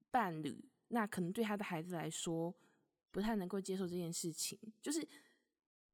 [0.10, 2.54] 伴侣，那可能对他的孩子来说
[3.12, 4.60] 不太能够接受这件事情。
[4.82, 5.08] 就是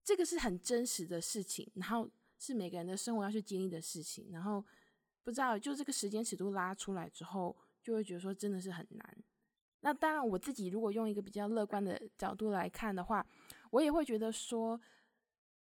[0.04, 4.30] 这个是很真实的事情，然后是每个人的生活要去经历的事情。
[4.32, 4.65] 然后
[5.23, 9.17] 不知道，就这个时间尺度拉出来之后，就会觉得说真的是很难。
[9.82, 13.25] 那当然，我自己如果用一个比较乐观的角度来看的话，
[13.71, 14.80] 我也会觉得说，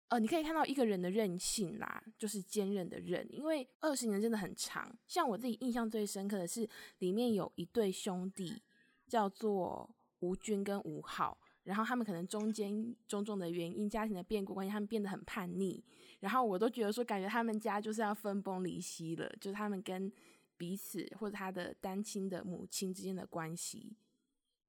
[0.08, 4.92] 呃，你可以看到一个人的韧性啦，就是坚韧的韧，因为二十年真的很长。
[5.06, 8.60] 像我自己印象最深刻的是，里面有一对兄弟
[9.06, 15.80] 叫做吴军跟吴浩，然后他们可能中间种种的原因、家庭的变故关系，他们变得很叛逆，
[16.20, 20.12] 然后我都觉得说，感觉他们家就是要分崩离析了，就是他们跟。
[20.60, 23.96] 彼此或者他的单亲的母亲之间的关系，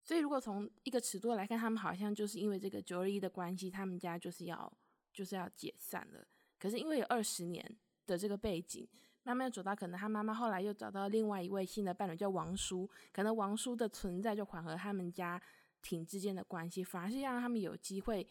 [0.01, 4.71] 所以如果从一个尺度来看，他们好像就是因为这个九二一的关系，他们家就是要
[5.11, 6.25] 就是要解散了。
[6.57, 8.87] 可是因为有二十年的这个背景，
[9.23, 15.41] 慢慢走到可能他妈妈后来又找到另外一位新的伴侣叫王叔，可能王叔的存在就缓和他们家
[15.81, 18.25] 庭之间的关系，反而是让他们有机会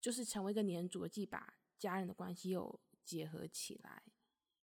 [0.00, 4.02] 就是成为一个黏着剂，把家人的关系又结合起来。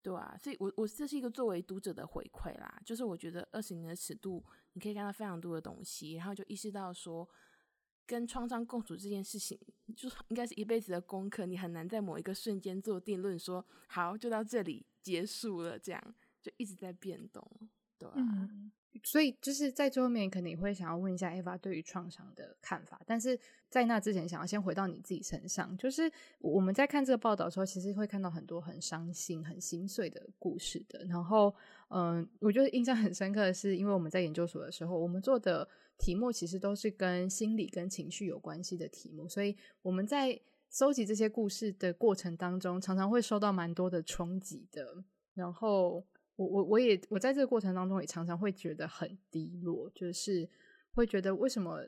[0.02, 7.26] 对啊，所以我我这是一个作为读者的回馈啦，就是我觉得二十年的尺度，你可以看到非常多的东西，然后就意识到说，
[8.04, 9.58] 跟创伤共处这件事情，
[9.96, 17.42] 就应该是一辈子的功课，你很难在某一个瞬间做定论，说好就到这里结束了，这样就一直在变动，
[17.98, 18.14] 对啊。
[18.16, 18.70] 嗯
[19.02, 25.76] 所以就是在最后面，可能你会想要问一下 Eva 对于创伤的看法，但是在那之前，想要先回到你自己身上。
[25.76, 31.04] 就是我们在看这个报道的时候，其实会看到很多很伤心、很心碎的故事的。
[31.06, 31.52] 然后，
[31.88, 45.04] 嗯，我觉得印象很深刻的是，因为我们在研究所的时候，我们做的题目其实都是跟心理、跟情绪有关系的题目，所以我们在收集这些故事的过程当中，常常会受到蛮多的冲击的。
[45.34, 46.06] 然后。
[46.36, 50.48] 我我我也我在这个过程当中也常常会觉得很低落，就是
[50.92, 51.80] 会觉得为什么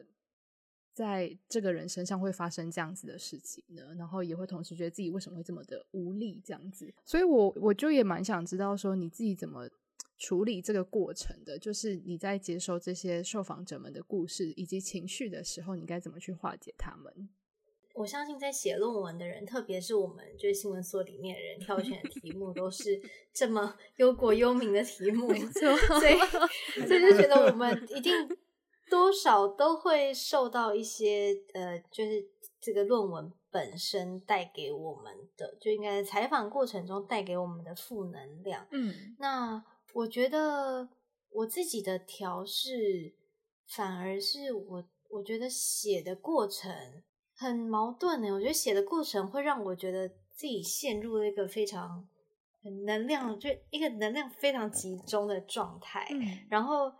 [0.92, 3.94] 在这个人身上会发生这样子的事情呢？
[3.96, 9.68] 然后也会同时觉得自己为什么会这么的无力这样子，所以我我就也蛮想知道说你自己怎么
[10.16, 17.28] 处理这个过程的，就是你在接受这些受访者们的故事以及情绪的时候，你该怎么去化解他们？
[17.96, 23.00] 我相信在写论文的人，特别是我们就是新闻所里面的人挑选的题目，都是
[23.32, 25.28] 这么 忧国忧民的题目。
[25.34, 26.18] 所以，
[26.86, 28.12] 所以就觉得我们一定
[28.90, 32.22] 多少都会受到一些呃，就是
[32.60, 38.66] 这个论文本身带给我们的，就应该在采访过程中带给我们的负能量。
[38.72, 40.90] 嗯，那我觉得
[41.30, 43.14] 我自己的调试，
[43.66, 47.02] 反而是我我觉得写的过程。
[47.36, 52.08] 很矛盾呢，我觉得写的过程会让我觉得自己陷入了一个非常
[52.86, 56.08] 能量，就一个能量非常集中的状态。
[56.10, 56.90] 嗯，然后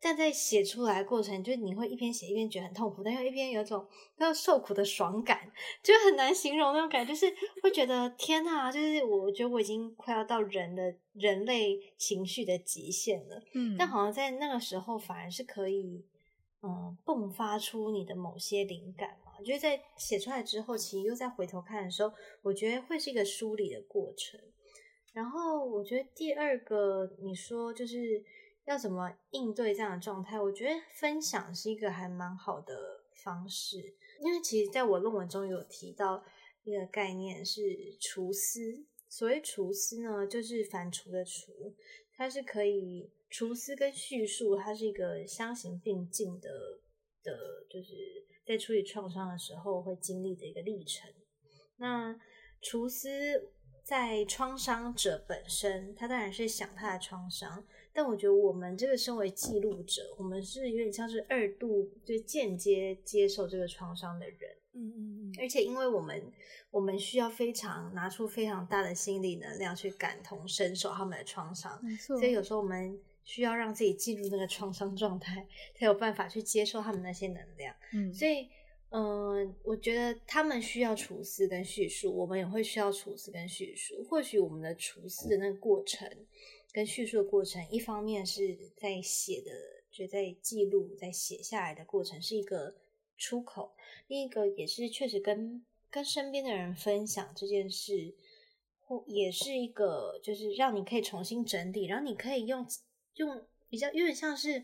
[0.00, 3.86] 但在写出来的过程，就是你会一边写一边觉得很痛苦，但又一边有一种
[4.18, 5.50] 要受苦的爽感，
[5.82, 7.32] 就很难形容那种感觉，就是
[7.62, 13.40] 会觉得天哪，就是我觉得我已经快要到人的人类情绪的极限了。
[13.54, 16.04] 嗯，但好像在那个时候反而是可以，
[16.62, 19.40] 嗯，迸发出你的某些灵感嘛。
[19.40, 22.12] 啊，就是在写出来之后，其实又再回头看的时候，
[22.42, 24.40] 我觉得会是一个梳理的过程。
[25.12, 28.24] 然后我觉得第二个你说就是
[28.64, 36.24] 要怎么应对这样的状态，我觉得分享是一个还蛮好的方式，因为其实在我论文中有提到
[36.64, 37.60] 一个概念是
[38.00, 38.84] 厨思。
[39.08, 41.72] 所谓厨思呢，就是反刍的刍，
[42.16, 46.80] 它是可以厨思跟叙述，它是一个相形并进的
[47.24, 51.10] 的，就是在处理创伤的时候会经历的一个历程。
[51.78, 52.16] 那
[52.62, 53.50] 厨师
[53.82, 64.38] 在创伤者本身，他当然是想他的创伤，但我觉得我们这个身为记录者，我们是有点像是二度，就间接接受这个创伤的人。
[64.76, 66.32] 嗯嗯嗯，而且因为我们
[66.70, 71.80] 我们需要非常拿出非常大的心理能量去感同身受他们的创伤。
[71.98, 77.74] 所以有时候我们需要让自己进入那个创伤状态，才有办法去接受他们那些能量。
[77.92, 78.48] 嗯，所以
[78.90, 84.04] 嗯、呃，我觉得他们需要处思跟叙述，我们也会需要处思跟叙述。
[84.04, 86.08] 或许我们的处思的那个过程
[86.70, 89.50] 跟叙述的过程，一方面是在写的，
[89.90, 92.74] 就在记录，在写下来的过程是一个
[93.16, 93.72] 出口。
[94.06, 98.14] 另一个也是确实跟跟身边的人分享这件事，
[98.80, 102.66] 或也是一个就是让你可以重新整理，然后你可以用
[103.14, 104.62] 用比较有点像是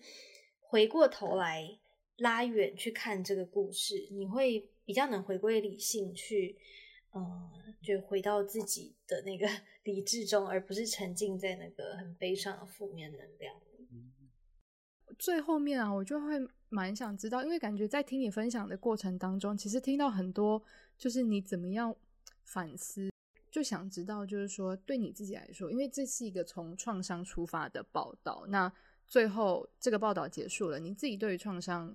[0.60, 1.78] 回过头来
[2.16, 6.58] 拉远去看这个故事，你会比较能回归理性去，
[7.14, 7.50] 嗯，
[7.82, 9.46] 就回到自己的那个
[9.84, 13.54] 理智中，而不是沉浸在那个很悲伤的负面能量。
[15.18, 16.38] 最后面啊，我就会。
[16.72, 20.62] 蛮想知道，因为感觉在听你分享的过程当中，其实听到很多，
[20.96, 21.92] 就是你怎么样
[22.44, 23.09] 反思，
[23.50, 28.72] 就想知道，就是说对你自己来说，因为这是一个从创伤出发的报道，那
[29.06, 31.94] 最后这个报道结束了，你自己对于创伤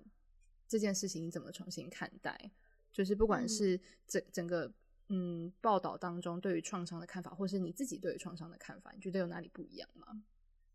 [0.68, 2.52] 这件事情你怎么重新看待？
[2.92, 4.72] 就是不管是整整个
[5.08, 10.24] 嗯报道当中对于创伤的看法，或是你自己对于创伤的看法，你觉得有哪里不一样吗？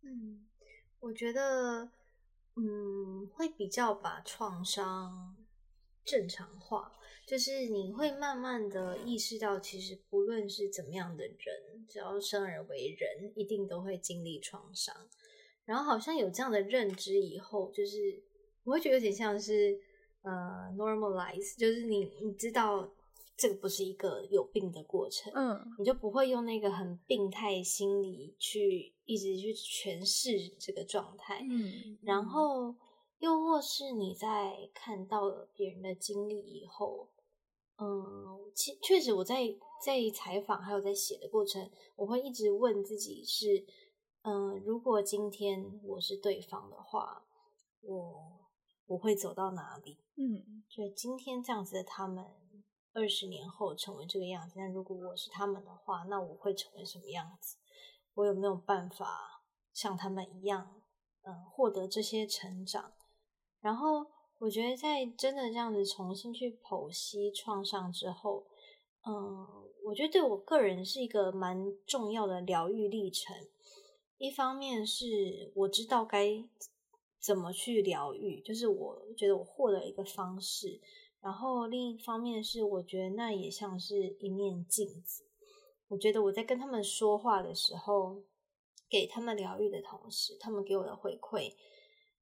[0.03, 0.47] 嗯，
[1.01, 1.91] 我觉得。
[2.57, 5.37] 嗯，会比较把创伤
[6.05, 6.93] 正常化，
[7.31, 14.93] 就是你会慢慢的意识到，其实不论是怎么样的人，只要生而为人，一定都会经历创伤。
[15.65, 18.21] 然后好像有这样的认知以后，就是
[18.65, 19.79] 我会觉得有点像是
[20.23, 22.93] 呃 normalize，就是你你知道。
[23.37, 32.75] 这个不是一个有病的过程，嗯，你就不会用那个很病态心理去一直去诠释这个状态，嗯，然后
[33.19, 37.09] 又或是你在看到了别人的经历以后，
[37.81, 39.37] 嗯，其确实我在
[39.85, 43.65] 在采访还有在写的过程，我会一直问自己是，
[44.23, 47.25] 嗯，如果今天我是对方的话，
[47.81, 48.39] 我
[48.87, 49.99] 我会走到哪里？
[50.17, 52.27] 嗯，就今天这样子的他们。
[52.93, 57.57] 二十年后成为这个样子，那如果我是他们的话，那我会成为什么样子？
[58.15, 60.83] 我有没有办法像他们一样，
[61.23, 62.93] 嗯，获得这些成长？
[63.61, 64.11] 然后
[64.41, 68.47] 我觉得，在真的这样子重新去剖析创伤之后，
[69.07, 69.47] 嗯，
[69.85, 73.37] 我觉得对我个人是一个蛮重要的疗愈历程。
[74.17, 76.43] 一方面是我知道该
[77.21, 80.81] 怎么去疗愈，就是我觉得我获得一个方式。
[81.21, 85.23] 然后另一方面是，我觉得那也像是一面镜子。
[85.89, 88.23] 我觉得我在跟他们说话的时候，
[88.89, 91.53] 给他们疗愈的同时，他们给我的回馈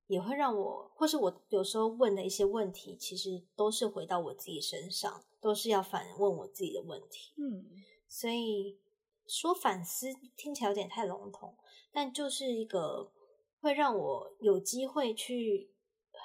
[0.08, 7.32] 也会让我，或是我有时候问的一些问题，其实都是回到我自己身上，都是要反问我自己的问题。
[7.36, 7.64] 嗯，
[8.08, 8.76] 所以
[9.28, 11.54] 说反思听起来有点太笼统，
[11.92, 13.12] 但就是一个
[13.60, 15.70] 会让我有机会去。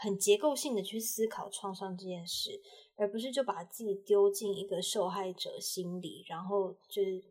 [0.02, 2.60] 很结构性的去思考创伤这件事，
[2.96, 7.24] 而不是就把自己丢进一个受害者心里，然后就是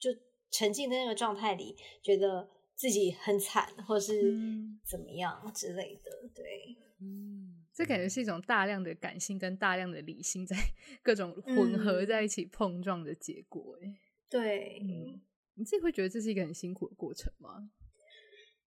[0.00, 0.10] 就
[0.50, 4.34] 沉浸在那个状态里，觉得自己很惨，或是
[4.84, 6.10] 怎么样之类的。
[6.22, 10.56] 嗯、对，嗯，这感觉是一种大量的感性跟大量的理性在
[11.02, 13.76] 各种混合在一起碰撞的结果。
[13.82, 13.98] 哎，
[14.30, 15.20] 对，嗯，
[15.54, 17.70] 你自己会觉得这是一个很辛苦的过程吗？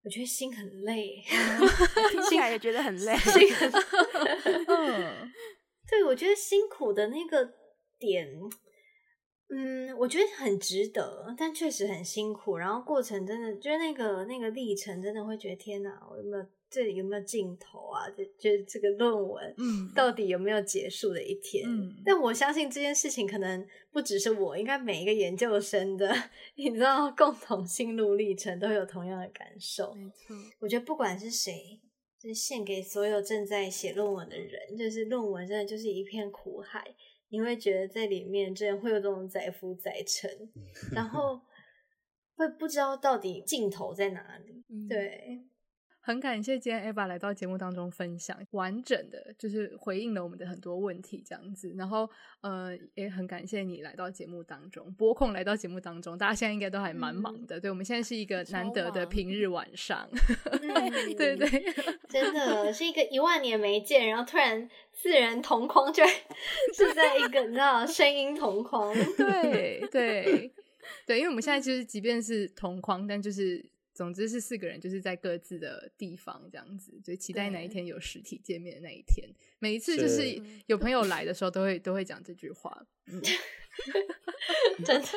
[0.03, 1.23] 我觉得心很累，
[2.11, 3.15] 听起来也觉得很累。
[3.17, 3.71] 心很
[4.67, 5.31] 嗯，
[5.87, 7.53] 对，我觉得辛苦的那个
[7.97, 8.27] 点，
[9.51, 12.57] 嗯，我觉得很值得，但确实很辛苦。
[12.57, 16.45] 然后过程真的，就是那个那个历程，真的会觉得天哪，我有没有？
[16.71, 18.09] 这里有没有尽头啊？
[18.11, 21.67] 就就是这个论文，嗯，到底有没有结束的一天？
[21.67, 26.09] 嗯，但我相信这件事情可能不只是我，应该每一个研究生的，
[26.55, 29.93] 你知道，共同心路历程都有同样的感受。
[29.93, 31.77] 没错，我觉得不管是谁，
[32.17, 36.95] 就是献给所有正在写论文的人，就是论文真的就是一片苦海，
[37.31, 40.29] 你会觉得在里面真的会有这种载浮载沉，
[40.93, 41.41] 然后
[42.35, 45.41] 会不知道到底尽头在哪里，嗯、对。
[46.03, 51.71] 很感谢今天 Eva 来到节目当中分享完整的，就是回应了我们的很多问题这样子。
[51.77, 52.09] 然后，
[52.41, 56.17] 呃，也很感谢你来到节目当中，拨空来到节目当中。
[56.17, 60.09] 大家现在应该都还蛮忙的，嗯、对，我们现在是一个难得的平日晚上，
[60.51, 61.47] 嗯、对对，
[62.09, 66.03] 真的是一个一万年没见，然后突然四人同框，就
[66.73, 70.51] 是在一个你知道声音同框，对对
[71.05, 73.70] 对，因为我们现在就是即便是同框，但就是。
[74.01, 79.29] 总之是四个人，就是在各自的地方这样子，就期待哪一天有实体见面的那一天。
[79.59, 82.75] 每一次就是有朋友来的时候，都会都会讲这句话。
[83.05, 83.21] 嗯、
[84.83, 85.07] 真的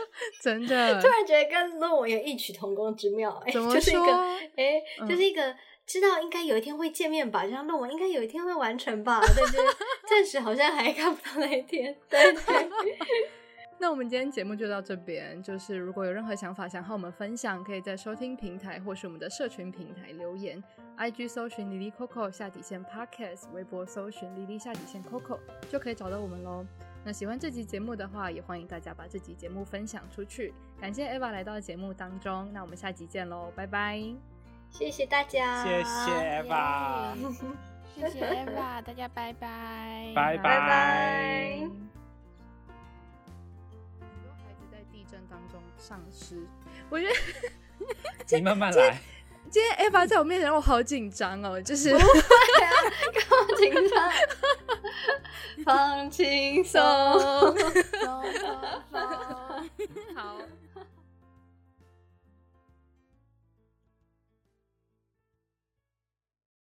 [0.43, 3.33] 真的，突然觉得跟论文有异曲同工之妙。
[3.47, 3.51] 哎？
[3.51, 4.13] 就是一个
[4.57, 5.57] 哎，就是一个
[5.87, 9.57] 知道应该有一天会见面吧，就像论文应该有一天会完成吧，但是
[10.07, 11.97] 暂时好像还看不到那一天。
[12.11, 12.69] 对对。
[13.85, 15.43] 那我们今天节目就到这边。
[15.43, 20.65] 就是如果有任何想法想和我们分享，可以在收听平台或是我们的社群平台留言。
[20.97, 26.65] IG 搜寻 Lily Coco 下底线 Podcast，微博搜寻 Lily 下底线 Coco 就可以找到我们喽。
[27.05, 30.55] 那喜欢这集节目的话，也欢迎大家把这集节目分享出去。
[30.81, 34.01] 感谢 Eva 来到节目当中，那我们下集见喽，拜拜。
[34.71, 37.15] 谢谢大家，谢谢 Eva，
[37.95, 42.04] 谢谢 Eva，大家拜拜，拜拜。
[45.87, 46.35] 丧尸，
[46.89, 47.13] 我觉得
[48.39, 48.99] 你慢慢来。
[49.51, 52.05] 今天 Eva 在我面前，我好紧张哦，就是不会
[52.65, 52.73] 啊，
[53.59, 54.11] 紧张？
[55.67, 56.81] 放轻松。